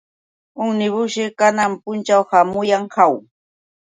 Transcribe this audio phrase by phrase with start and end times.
[0.63, 3.13] Umnibusćhi kanan punćhaw hamuyan, ¿aw?